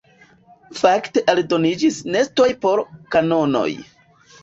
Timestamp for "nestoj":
2.17-2.51